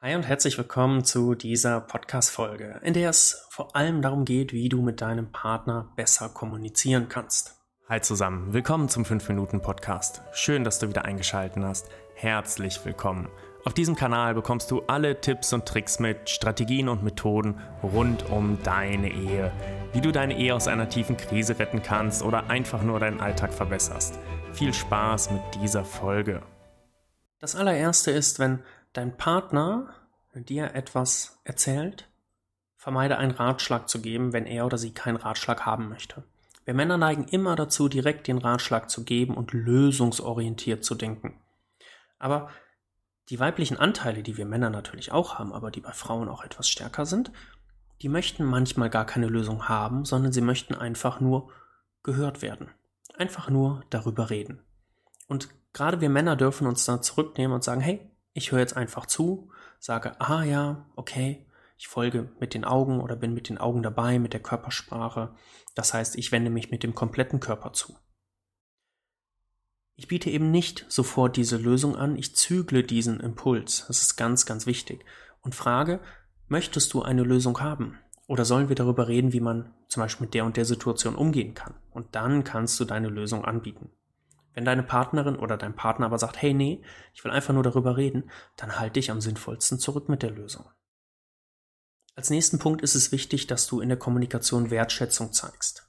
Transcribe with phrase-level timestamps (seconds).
[0.00, 4.68] Hi und herzlich willkommen zu dieser Podcast-Folge, in der es vor allem darum geht, wie
[4.68, 7.56] du mit deinem Partner besser kommunizieren kannst.
[7.88, 10.22] Hi zusammen, willkommen zum 5-Minuten-Podcast.
[10.30, 11.88] Schön, dass du wieder eingeschaltet hast.
[12.14, 13.28] Herzlich willkommen.
[13.64, 18.62] Auf diesem Kanal bekommst du alle Tipps und Tricks mit, Strategien und Methoden rund um
[18.62, 19.50] deine Ehe.
[19.92, 23.52] Wie du deine Ehe aus einer tiefen Krise retten kannst oder einfach nur deinen Alltag
[23.52, 24.16] verbesserst.
[24.52, 26.44] Viel Spaß mit dieser Folge.
[27.40, 28.64] Das allererste ist, wenn
[28.98, 29.94] dein Partner
[30.34, 32.08] dir etwas erzählt,
[32.76, 36.24] vermeide einen Ratschlag zu geben, wenn er oder sie keinen Ratschlag haben möchte.
[36.64, 41.40] Wir Männer neigen immer dazu, direkt den Ratschlag zu geben und lösungsorientiert zu denken.
[42.18, 42.50] Aber
[43.30, 46.68] die weiblichen Anteile, die wir Männer natürlich auch haben, aber die bei Frauen auch etwas
[46.68, 47.30] stärker sind,
[48.02, 51.50] die möchten manchmal gar keine Lösung haben, sondern sie möchten einfach nur
[52.02, 52.68] gehört werden.
[53.16, 54.60] Einfach nur darüber reden.
[55.28, 59.06] Und gerade wir Männer dürfen uns da zurücknehmen und sagen, hey, ich höre jetzt einfach
[59.06, 61.44] zu, sage, ah ja, okay,
[61.76, 65.34] ich folge mit den Augen oder bin mit den Augen dabei, mit der Körpersprache.
[65.74, 67.96] Das heißt, ich wende mich mit dem kompletten Körper zu.
[69.94, 73.84] Ich biete eben nicht sofort diese Lösung an, ich zügle diesen Impuls.
[73.88, 75.04] Das ist ganz, ganz wichtig.
[75.42, 76.00] Und frage,
[76.46, 77.98] möchtest du eine Lösung haben?
[78.28, 81.54] Oder sollen wir darüber reden, wie man zum Beispiel mit der und der Situation umgehen
[81.54, 81.74] kann?
[81.90, 83.90] Und dann kannst du deine Lösung anbieten.
[84.58, 86.82] Wenn deine Partnerin oder dein Partner aber sagt, hey, nee,
[87.14, 90.68] ich will einfach nur darüber reden, dann halte dich am sinnvollsten zurück mit der Lösung.
[92.16, 95.88] Als nächsten Punkt ist es wichtig, dass du in der Kommunikation Wertschätzung zeigst.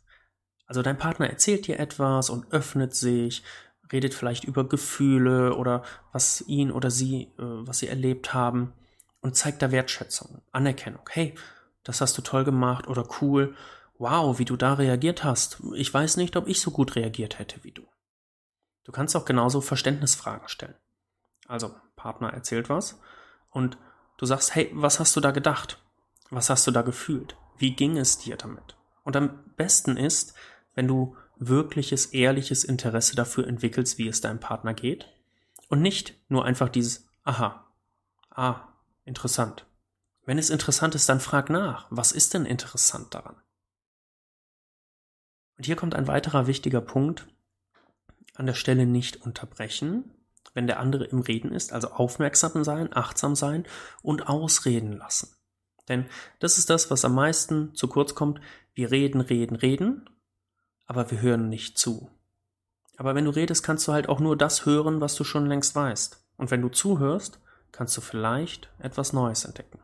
[0.67, 3.41] Also dein Partner erzählt dir etwas und öffnet sich,
[3.91, 8.73] redet vielleicht über Gefühle oder was ihn oder sie, äh, was sie erlebt haben
[9.19, 11.09] und zeigt da Wertschätzung, Anerkennung.
[11.09, 11.33] Hey,
[11.83, 13.55] das hast du toll gemacht oder cool.
[13.97, 15.59] Wow, wie du da reagiert hast.
[15.73, 17.87] Ich weiß nicht, ob ich so gut reagiert hätte wie du.
[18.83, 20.75] Du kannst auch genauso Verständnisfragen stellen.
[21.47, 22.99] Also, Partner erzählt was
[23.51, 23.77] und
[24.17, 25.81] du sagst, hey, was hast du da gedacht?
[26.29, 27.35] Was hast du da gefühlt?
[27.57, 28.77] Wie ging es dir damit?
[29.03, 30.33] Und am besten ist,
[30.75, 35.07] wenn du wirkliches, ehrliches Interesse dafür entwickelst, wie es deinem Partner geht
[35.69, 37.65] und nicht nur einfach dieses Aha,
[38.29, 38.67] ah,
[39.05, 39.65] interessant.
[40.25, 43.35] Wenn es interessant ist, dann frag nach, was ist denn interessant daran?
[45.57, 47.27] Und hier kommt ein weiterer wichtiger Punkt,
[48.39, 50.11] an der Stelle nicht unterbrechen,
[50.53, 53.65] wenn der andere im Reden ist, also aufmerksam sein, achtsam sein
[54.01, 55.35] und ausreden lassen.
[55.89, 56.05] Denn
[56.39, 58.39] das ist das, was am meisten zu kurz kommt.
[58.73, 60.09] Wir reden, reden, reden,
[60.85, 62.09] aber wir hören nicht zu.
[62.95, 65.75] Aber wenn du redest, kannst du halt auch nur das hören, was du schon längst
[65.75, 66.23] weißt.
[66.37, 67.39] Und wenn du zuhörst,
[67.71, 69.79] kannst du vielleicht etwas Neues entdecken.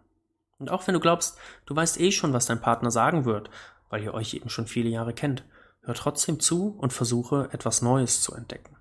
[0.59, 3.49] Und auch wenn du glaubst, du weißt eh schon, was dein Partner sagen wird,
[3.89, 5.43] weil ihr euch eben schon viele Jahre kennt,
[5.85, 8.75] Hör trotzdem zu und versuche etwas Neues zu entdecken.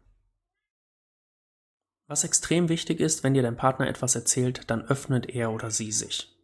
[2.06, 5.92] Was extrem wichtig ist, wenn dir dein Partner etwas erzählt, dann öffnet er oder sie
[5.92, 6.34] sich.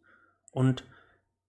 [0.51, 0.83] Und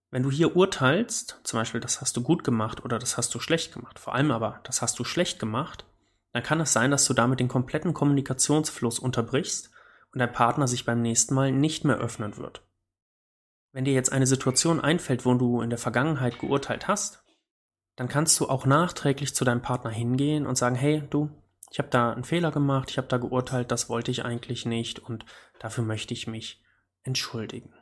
[0.09, 3.39] wenn du hier urteilst, zum Beispiel, das hast du gut gemacht oder das hast du
[3.39, 5.85] schlecht gemacht, vor allem aber, das hast du schlecht gemacht,
[6.31, 9.71] dann kann es sein, dass du damit den kompletten Kommunikationsfluss unterbrichst
[10.11, 12.63] und dein Partner sich beim nächsten Mal nicht mehr öffnen wird.
[13.71, 17.23] Wenn dir jetzt eine Situation einfällt, wo du in der Vergangenheit geurteilt hast,
[17.95, 21.29] dann kannst du auch nachträglich zu deinem Partner hingehen und sagen, hey, du,
[21.71, 24.99] ich habe da einen Fehler gemacht, ich habe da geurteilt, das wollte ich eigentlich nicht
[24.99, 25.25] und
[25.59, 26.63] dafür möchte ich mich
[27.03, 27.73] entschuldigen.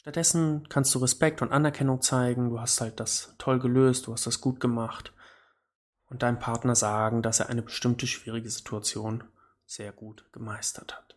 [0.00, 4.26] Stattdessen kannst du Respekt und Anerkennung zeigen, du hast halt das toll gelöst, du hast
[4.26, 5.14] das gut gemacht
[6.10, 9.24] und deinem Partner sagen, dass er eine bestimmte schwierige Situation
[9.64, 11.13] sehr gut gemeistert hat.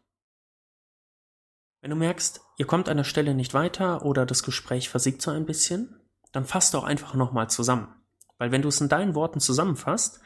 [1.82, 5.32] Wenn du merkst, ihr kommt an der Stelle nicht weiter oder das Gespräch versiegt so
[5.32, 6.02] ein bisschen,
[6.32, 7.94] dann fasst doch einfach nochmal zusammen.
[8.38, 10.20] Weil wenn du es in deinen Worten zusammenfasst,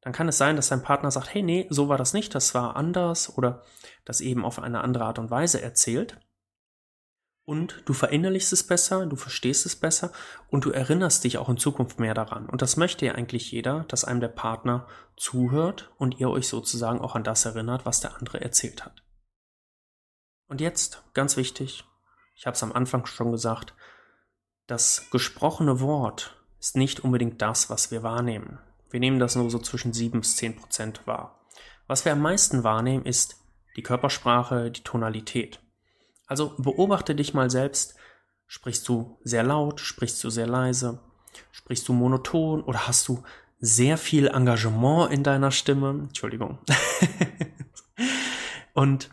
[0.00, 2.54] dann kann es sein, dass dein Partner sagt, hey, nee, so war das nicht, das
[2.54, 3.62] war anders oder
[4.04, 6.18] das eben auf eine andere Art und Weise erzählt.
[7.44, 10.12] Und du verinnerlichst es besser, du verstehst es besser
[10.50, 12.46] und du erinnerst dich auch in Zukunft mehr daran.
[12.46, 14.86] Und das möchte ja eigentlich jeder, dass einem der Partner
[15.16, 19.02] zuhört und ihr euch sozusagen auch an das erinnert, was der andere erzählt hat.
[20.48, 21.84] Und jetzt, ganz wichtig,
[22.34, 23.74] ich habe es am Anfang schon gesagt,
[24.66, 28.58] das gesprochene Wort ist nicht unbedingt das, was wir wahrnehmen.
[28.90, 31.46] Wir nehmen das nur so zwischen sieben bis zehn Prozent wahr.
[31.86, 33.36] Was wir am meisten wahrnehmen, ist
[33.76, 35.60] die Körpersprache, die Tonalität.
[36.26, 37.96] Also beobachte dich mal selbst.
[38.46, 41.00] Sprichst du sehr laut, sprichst du sehr leise,
[41.52, 43.22] sprichst du monoton oder hast du
[43.60, 45.90] sehr viel Engagement in deiner Stimme?
[45.90, 46.58] Entschuldigung.
[48.72, 49.10] Und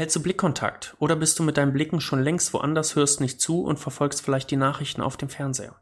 [0.00, 3.64] Hältst du Blickkontakt oder bist du mit deinen Blicken schon längst woanders, hörst nicht zu
[3.64, 5.78] und verfolgst vielleicht die Nachrichten auf dem Fernseher?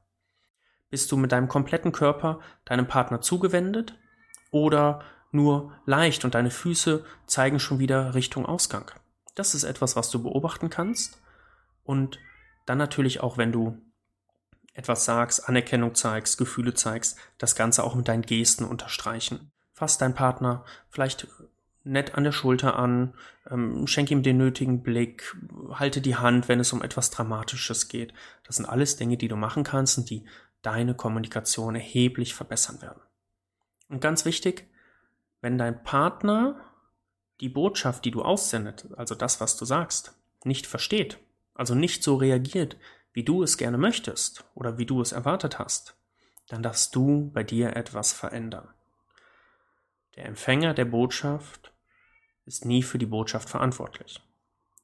[0.90, 3.96] Bist du mit deinem kompletten Körper deinem Partner zugewendet
[4.50, 8.90] oder nur leicht und deine Füße zeigen schon wieder Richtung Ausgang?
[9.36, 11.22] Das ist etwas, was du beobachten kannst.
[11.84, 12.18] Und
[12.66, 13.80] dann natürlich auch, wenn du
[14.74, 19.52] etwas sagst, Anerkennung zeigst, Gefühle zeigst, das Ganze auch mit deinen Gesten unterstreichen.
[19.74, 21.28] Fass deinen Partner vielleicht
[21.84, 23.14] nett an der Schulter an,
[23.50, 25.36] ähm, schenk ihm den nötigen Blick,
[25.70, 28.12] halte die Hand, wenn es um etwas Dramatisches geht.
[28.44, 30.25] Das sind alles Dinge, die du machen kannst und die
[30.62, 33.00] deine Kommunikation erheblich verbessern werden.
[33.88, 34.69] Und ganz wichtig,
[35.40, 36.60] wenn dein Partner
[37.40, 40.14] die Botschaft, die du aussendet, also das, was du sagst,
[40.44, 41.19] nicht versteht,
[41.54, 42.76] also nicht so reagiert,
[43.12, 45.96] wie du es gerne möchtest oder wie du es erwartet hast,
[46.48, 48.69] dann darfst du bei dir etwas verändern.
[50.18, 51.72] Der Empfänger der Botschaft
[52.44, 54.20] ist nie für die Botschaft verantwortlich.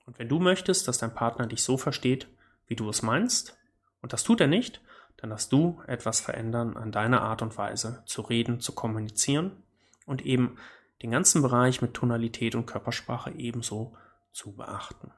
[0.07, 2.29] Und wenn du möchtest, dass dein Partner dich so versteht,
[2.69, 3.59] wie du es meinst,
[4.01, 4.81] und das tut er nicht,
[5.17, 9.65] dann darfst du etwas verändern an deiner Art und Weise zu reden, zu kommunizieren
[10.07, 10.57] und eben
[11.03, 13.97] den ganzen Bereich mit Tonalität und Körpersprache ebenso
[14.31, 15.11] zu beachten.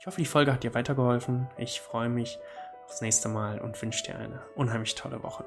[0.00, 1.48] Ich hoffe, die Folge hat dir weitergeholfen.
[1.56, 2.38] Ich freue mich
[2.84, 5.46] aufs nächste Mal und wünsche dir eine unheimlich tolle Woche.